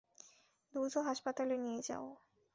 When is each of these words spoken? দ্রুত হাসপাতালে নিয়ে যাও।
দ্রুত 0.73 0.95
হাসপাতালে 1.07 1.55
নিয়ে 1.57 1.81
যাও। 1.83 2.05